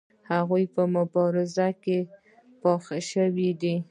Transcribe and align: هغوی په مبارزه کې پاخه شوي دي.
هغوی 0.31 0.63
په 0.73 0.83
مبارزه 0.95 1.67
کې 1.83 1.97
پاخه 2.61 2.99
شوي 3.11 3.49
دي. 3.61 3.75